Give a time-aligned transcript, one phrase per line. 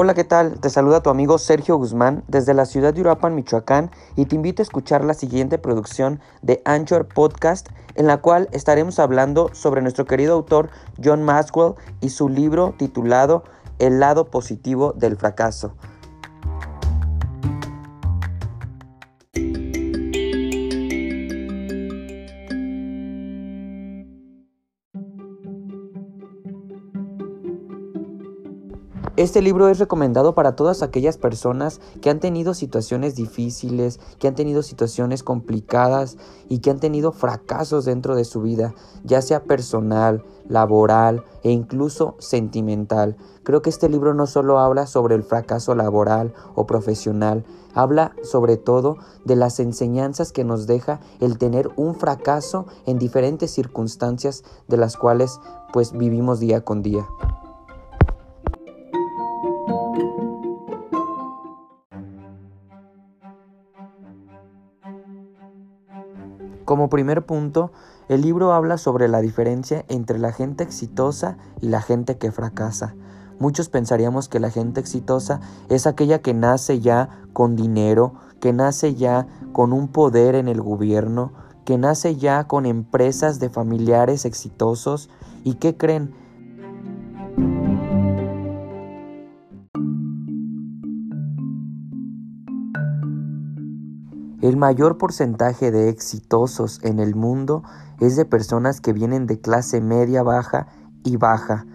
[0.00, 0.60] Hola, ¿qué tal?
[0.60, 4.62] Te saluda tu amigo Sergio Guzmán desde la ciudad de Uruapan, Michoacán, y te invito
[4.62, 10.04] a escuchar la siguiente producción de Anchor Podcast, en la cual estaremos hablando sobre nuestro
[10.04, 10.70] querido autor
[11.02, 13.42] John Maxwell y su libro titulado
[13.80, 15.74] El lado positivo del fracaso.
[29.18, 34.36] Este libro es recomendado para todas aquellas personas que han tenido situaciones difíciles, que han
[34.36, 36.16] tenido situaciones complicadas
[36.48, 42.14] y que han tenido fracasos dentro de su vida, ya sea personal, laboral e incluso
[42.20, 43.16] sentimental.
[43.42, 47.44] Creo que este libro no solo habla sobre el fracaso laboral o profesional,
[47.74, 53.50] habla sobre todo de las enseñanzas que nos deja el tener un fracaso en diferentes
[53.50, 55.40] circunstancias de las cuales
[55.72, 57.04] pues vivimos día con día.
[66.68, 67.72] Como primer punto,
[68.10, 72.94] el libro habla sobre la diferencia entre la gente exitosa y la gente que fracasa.
[73.38, 78.94] Muchos pensaríamos que la gente exitosa es aquella que nace ya con dinero, que nace
[78.94, 81.32] ya con un poder en el gobierno,
[81.64, 85.08] que nace ya con empresas de familiares exitosos
[85.44, 86.12] y que creen
[94.48, 97.64] El mayor porcentaje de exitosos en el mundo
[98.00, 100.68] es de personas que vienen de clase media baja
[101.04, 101.66] y baja.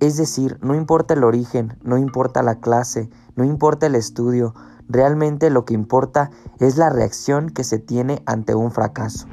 [0.00, 4.54] Es decir, no importa el origen, no importa la clase, no importa el estudio,
[4.88, 6.30] realmente lo que importa
[6.60, 9.26] es la reacción que se tiene ante un fracaso.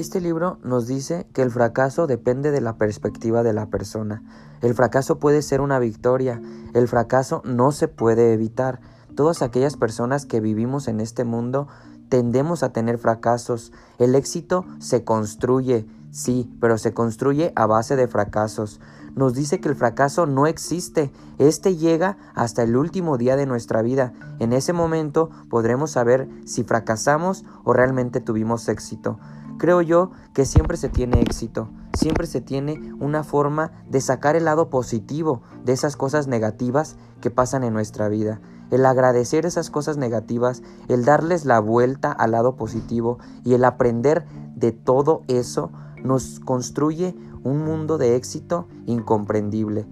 [0.00, 4.22] Este libro nos dice que el fracaso depende de la perspectiva de la persona.
[4.62, 6.40] El fracaso puede ser una victoria,
[6.72, 8.80] el fracaso no se puede evitar.
[9.14, 11.68] Todas aquellas personas que vivimos en este mundo
[12.08, 13.72] tendemos a tener fracasos.
[13.98, 18.80] El éxito se construye, sí, pero se construye a base de fracasos.
[19.14, 23.82] Nos dice que el fracaso no existe, este llega hasta el último día de nuestra
[23.82, 24.14] vida.
[24.38, 29.18] En ese momento podremos saber si fracasamos o realmente tuvimos éxito.
[29.60, 34.46] Creo yo que siempre se tiene éxito, siempre se tiene una forma de sacar el
[34.46, 38.40] lado positivo de esas cosas negativas que pasan en nuestra vida.
[38.70, 44.24] El agradecer esas cosas negativas, el darles la vuelta al lado positivo y el aprender
[44.56, 45.70] de todo eso
[46.02, 49.86] nos construye un mundo de éxito incomprendible.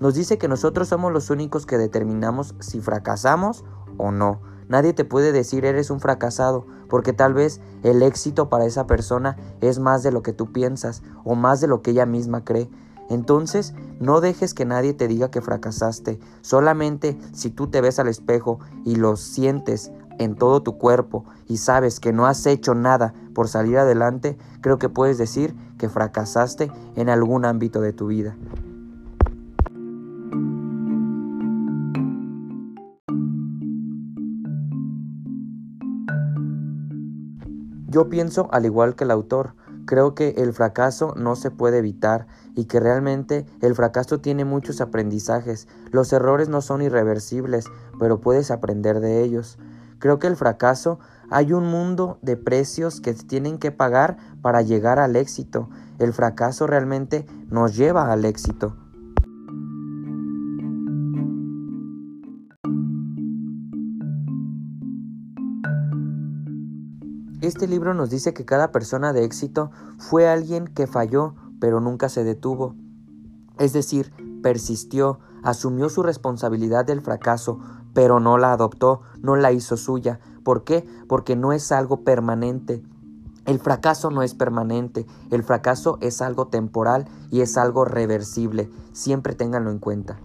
[0.00, 3.64] Nos dice que nosotros somos los únicos que determinamos si fracasamos
[3.96, 4.42] o no.
[4.74, 9.36] Nadie te puede decir eres un fracasado, porque tal vez el éxito para esa persona
[9.60, 12.68] es más de lo que tú piensas o más de lo que ella misma cree.
[13.08, 16.18] Entonces, no dejes que nadie te diga que fracasaste.
[16.40, 21.58] Solamente si tú te ves al espejo y lo sientes en todo tu cuerpo y
[21.58, 26.72] sabes que no has hecho nada por salir adelante, creo que puedes decir que fracasaste
[26.96, 28.34] en algún ámbito de tu vida.
[37.94, 39.54] Yo pienso al igual que el autor,
[39.86, 44.80] creo que el fracaso no se puede evitar y que realmente el fracaso tiene muchos
[44.80, 45.68] aprendizajes.
[45.92, 47.66] Los errores no son irreversibles,
[48.00, 49.60] pero puedes aprender de ellos.
[50.00, 50.98] Creo que el fracaso
[51.30, 55.68] hay un mundo de precios que tienen que pagar para llegar al éxito.
[56.00, 58.74] El fracaso realmente nos lleva al éxito.
[67.46, 72.08] Este libro nos dice que cada persona de éxito fue alguien que falló, pero nunca
[72.08, 72.74] se detuvo.
[73.58, 77.60] Es decir, persistió, asumió su responsabilidad del fracaso,
[77.92, 80.20] pero no la adoptó, no la hizo suya.
[80.42, 80.86] ¿Por qué?
[81.06, 82.82] Porque no es algo permanente.
[83.44, 88.70] El fracaso no es permanente, el fracaso es algo temporal y es algo reversible.
[88.94, 90.18] Siempre ténganlo en cuenta.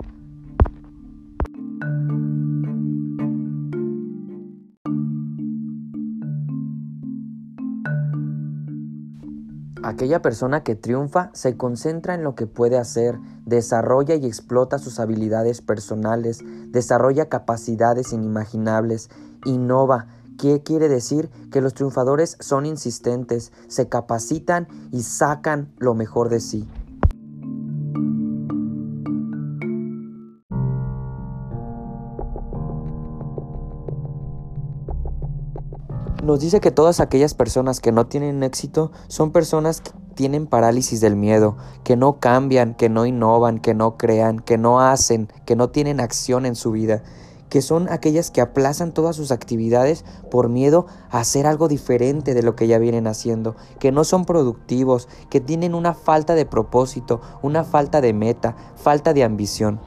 [9.81, 14.99] Aquella persona que triunfa se concentra en lo que puede hacer, desarrolla y explota sus
[14.99, 19.09] habilidades personales, desarrolla capacidades inimaginables,
[19.45, 20.07] innova.
[20.37, 21.29] ¿Qué quiere decir?
[21.49, 26.67] Que los triunfadores son insistentes, se capacitan y sacan lo mejor de sí.
[36.29, 41.01] Nos dice que todas aquellas personas que no tienen éxito son personas que tienen parálisis
[41.01, 45.55] del miedo, que no cambian, que no innovan, que no crean, que no hacen, que
[45.55, 47.01] no tienen acción en su vida,
[47.49, 52.43] que son aquellas que aplazan todas sus actividades por miedo a hacer algo diferente de
[52.43, 57.21] lo que ya vienen haciendo, que no son productivos, que tienen una falta de propósito,
[57.41, 59.79] una falta de meta, falta de ambición.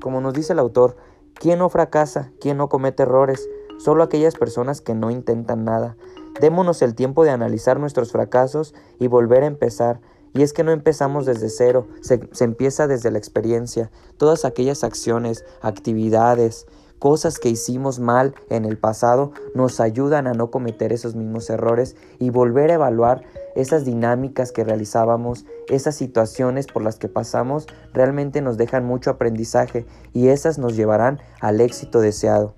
[0.00, 0.96] Como nos dice el autor,
[1.34, 2.32] ¿quién no fracasa?
[2.40, 3.48] ¿Quién no comete errores?
[3.78, 5.96] Solo aquellas personas que no intentan nada.
[6.40, 10.00] Démonos el tiempo de analizar nuestros fracasos y volver a empezar.
[10.32, 13.90] Y es que no empezamos desde cero, se, se, empieza desde la experiencia.
[14.16, 16.66] Todas aquellas acciones, actividades,
[17.00, 21.96] cosas que hicimos mal en el pasado nos ayudan a no cometer esos mismos errores
[22.20, 23.22] y volver a evaluar
[23.54, 29.86] esas dinámicas que realizábamos, esas situaciones por las que pasamos, realmente nos dejan mucho aprendizaje
[30.12, 32.54] y esas nos llevarán al éxito deseado.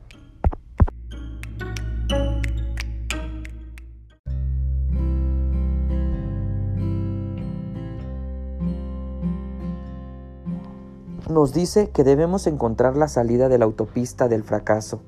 [11.33, 15.01] nos dice que debemos encontrar la salida de la autopista del fracaso.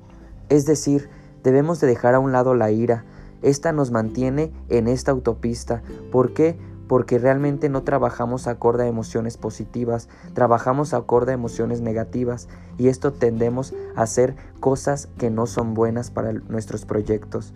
[0.49, 1.09] Es decir,
[1.43, 3.05] debemos de dejar a un lado la ira.
[3.41, 5.81] Esta nos mantiene en esta autopista.
[6.11, 6.57] ¿Por qué?
[6.87, 12.47] Porque realmente no trabajamos acorde a emociones positivas, trabajamos acorde a emociones negativas
[12.77, 17.53] y esto tendemos a hacer cosas que no son buenas para nuestros proyectos.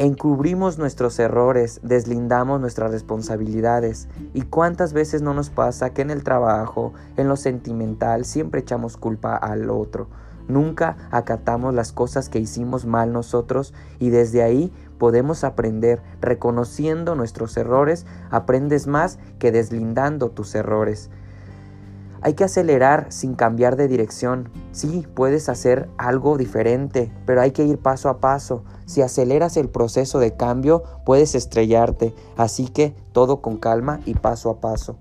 [0.00, 4.06] Encubrimos nuestros errores, deslindamos nuestras responsabilidades.
[4.32, 8.96] ¿Y cuántas veces no nos pasa que en el trabajo, en lo sentimental, siempre echamos
[8.96, 10.06] culpa al otro?
[10.48, 16.02] Nunca acatamos las cosas que hicimos mal nosotros y desde ahí podemos aprender.
[16.20, 21.10] Reconociendo nuestros errores, aprendes más que deslindando tus errores.
[22.20, 24.48] Hay que acelerar sin cambiar de dirección.
[24.72, 28.64] Sí, puedes hacer algo diferente, pero hay que ir paso a paso.
[28.86, 32.14] Si aceleras el proceso de cambio, puedes estrellarte.
[32.36, 34.96] Así que todo con calma y paso a paso.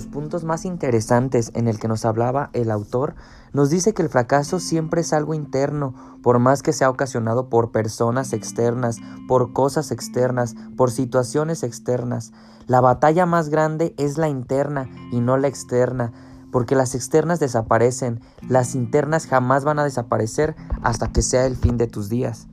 [0.00, 3.16] Los puntos más interesantes en el que nos hablaba el autor
[3.52, 7.70] nos dice que el fracaso siempre es algo interno, por más que sea ocasionado por
[7.70, 8.96] personas externas,
[9.28, 12.32] por cosas externas, por situaciones externas.
[12.66, 16.12] La batalla más grande es la interna y no la externa,
[16.50, 21.76] porque las externas desaparecen, las internas jamás van a desaparecer hasta que sea el fin
[21.76, 22.48] de tus días.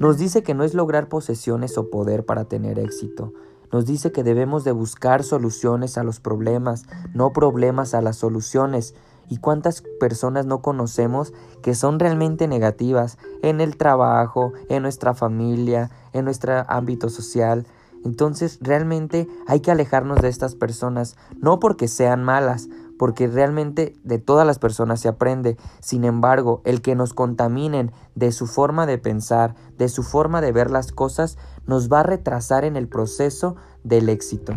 [0.00, 3.34] Nos dice que no es lograr posesiones o poder para tener éxito.
[3.70, 8.94] Nos dice que debemos de buscar soluciones a los problemas, no problemas a las soluciones.
[9.28, 15.90] ¿Y cuántas personas no conocemos que son realmente negativas en el trabajo, en nuestra familia,
[16.14, 17.66] en nuestro ámbito social?
[18.02, 22.70] Entonces realmente hay que alejarnos de estas personas, no porque sean malas,
[23.00, 25.56] porque realmente de todas las personas se aprende.
[25.80, 30.52] Sin embargo, el que nos contaminen de su forma de pensar, de su forma de
[30.52, 34.52] ver las cosas, nos va a retrasar en el proceso del éxito.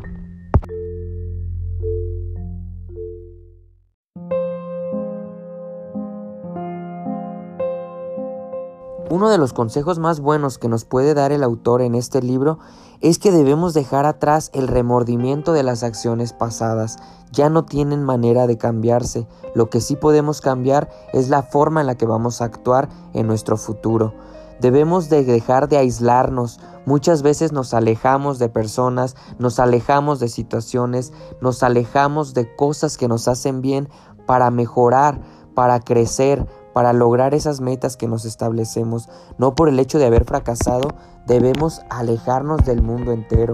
[9.10, 12.60] Uno de los consejos más buenos que nos puede dar el autor en este libro
[13.00, 16.98] es que debemos dejar atrás el remordimiento de las acciones pasadas.
[17.34, 19.28] Ya no tienen manera de cambiarse.
[19.56, 23.26] Lo que sí podemos cambiar es la forma en la que vamos a actuar en
[23.26, 24.14] nuestro futuro.
[24.62, 26.60] Debemos de dejar de aislarnos.
[26.86, 31.12] Muchas veces nos alejamos de personas, nos alejamos de situaciones,
[31.42, 33.90] nos alejamos de cosas que nos hacen bien
[34.28, 35.20] para mejorar,
[35.56, 39.10] para crecer, para lograr esas metas que nos establecemos.
[39.40, 40.90] No por el hecho de haber fracasado,
[41.26, 43.54] debemos alejarnos del mundo entero.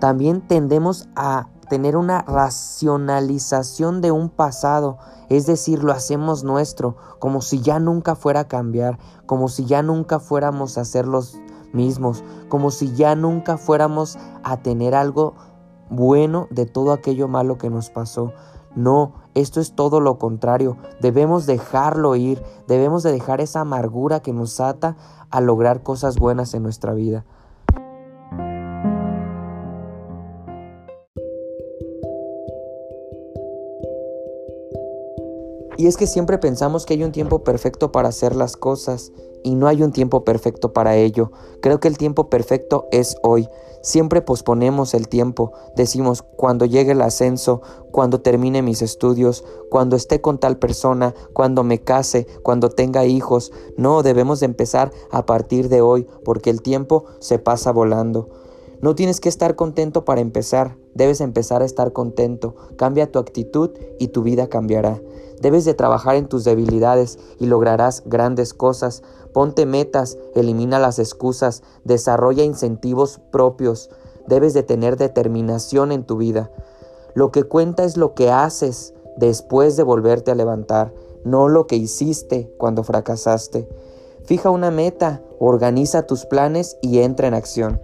[0.00, 4.98] También tendemos a tener una racionalización de un pasado,
[5.28, 9.82] es decir, lo hacemos nuestro, como si ya nunca fuera a cambiar, como si ya
[9.82, 11.38] nunca fuéramos a ser los
[11.72, 15.34] mismos, como si ya nunca fuéramos a tener algo
[15.90, 18.32] bueno de todo aquello malo que nos pasó.
[18.74, 20.76] No, esto es todo lo contrario.
[21.00, 24.96] Debemos dejarlo ir, debemos de dejar esa amargura que nos ata
[25.30, 27.24] a lograr cosas buenas en nuestra vida.
[35.78, 39.12] Y es que siempre pensamos que hay un tiempo perfecto para hacer las cosas
[39.44, 41.30] y no hay un tiempo perfecto para ello.
[41.60, 43.48] Creo que el tiempo perfecto es hoy.
[43.80, 45.52] Siempre posponemos el tiempo.
[45.76, 51.62] Decimos, cuando llegue el ascenso, cuando termine mis estudios, cuando esté con tal persona, cuando
[51.62, 53.52] me case, cuando tenga hijos.
[53.76, 58.30] No, debemos de empezar a partir de hoy, porque el tiempo se pasa volando.
[58.80, 62.54] No tienes que estar contento para empezar, debes empezar a estar contento.
[62.76, 65.00] Cambia tu actitud y tu vida cambiará.
[65.40, 69.02] Debes de trabajar en tus debilidades y lograrás grandes cosas.
[69.32, 73.90] Ponte metas, elimina las excusas, desarrolla incentivos propios.
[74.28, 76.52] Debes de tener determinación en tu vida.
[77.14, 80.94] Lo que cuenta es lo que haces después de volverte a levantar,
[81.24, 83.68] no lo que hiciste cuando fracasaste.
[84.24, 87.80] Fija una meta, organiza tus planes y entra en acción.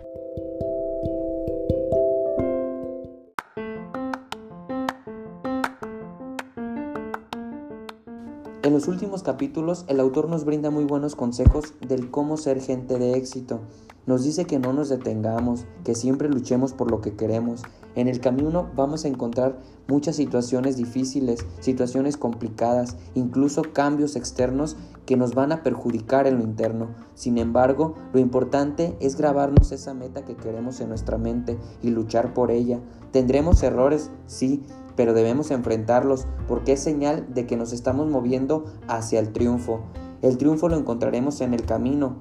[8.85, 13.15] Los últimos capítulos el autor nos brinda muy buenos consejos del cómo ser gente de
[13.15, 13.61] éxito.
[14.05, 17.63] Nos dice que no nos detengamos, que siempre luchemos por lo que queremos.
[17.95, 24.77] En el camino vamos a encontrar muchas situaciones difíciles, situaciones complicadas, incluso cambios externos
[25.07, 26.89] que nos van a perjudicar en lo interno.
[27.15, 32.35] Sin embargo, lo importante es grabarnos esa meta que queremos en nuestra mente y luchar
[32.35, 32.81] por ella.
[33.13, 34.11] ¿Tendremos errores?
[34.27, 34.63] Sí,
[34.97, 39.81] pero debemos enfrentarlos porque es señal de que nos estamos moviendo hacia el triunfo.
[40.23, 42.17] El triunfo lo encontraremos en el camino.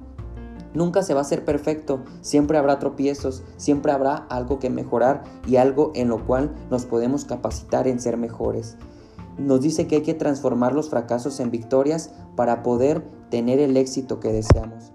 [0.74, 5.56] Nunca se va a ser perfecto, siempre habrá tropiezos, siempre habrá algo que mejorar y
[5.56, 8.76] algo en lo cual nos podemos capacitar en ser mejores.
[9.38, 14.18] Nos dice que hay que transformar los fracasos en victorias para poder tener el éxito
[14.18, 14.92] que deseamos.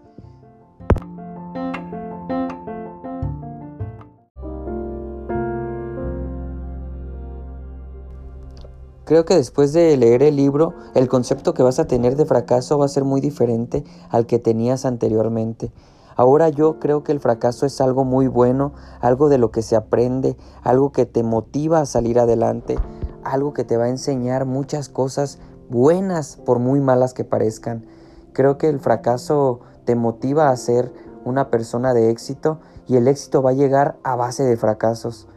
[9.09, 12.77] Creo que después de leer el libro, el concepto que vas a tener de fracaso
[12.77, 15.71] va a ser muy diferente al que tenías anteriormente.
[16.15, 19.75] Ahora yo creo que el fracaso es algo muy bueno, algo de lo que se
[19.75, 22.77] aprende, algo que te motiva a salir adelante,
[23.23, 25.39] algo que te va a enseñar muchas cosas
[25.71, 27.87] buenas por muy malas que parezcan.
[28.31, 30.93] Creo que el fracaso te motiva a ser
[31.25, 35.27] una persona de éxito y el éxito va a llegar a base de fracasos.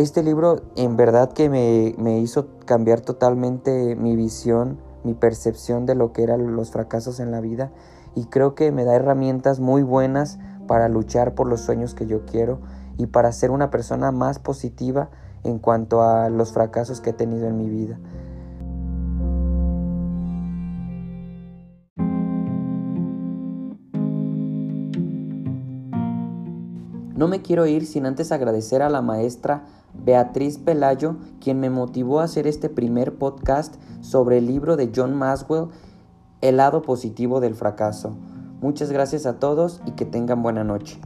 [0.00, 6.14] Este libro en verdad que me, hizo cambiar totalmente mi visión, mi percepción de lo
[6.14, 7.70] que eran los fracasos en la vida
[8.14, 12.24] y creo que me da herramientas muy buenas para luchar por los sueños que yo
[12.24, 12.60] quiero
[12.96, 15.10] y para ser una persona más positiva
[15.44, 17.98] en cuanto a los fracasos que he tenido en mi vida.
[27.14, 32.20] No me quiero ir sin antes agradecer a la maestra Beatriz Pelayo, quien me motivó
[32.20, 35.68] a hacer este primer podcast sobre el libro de John Maswell,
[36.40, 38.16] El lado positivo del fracaso.
[38.60, 41.00] Muchas gracias a todos y que tengan buena noche.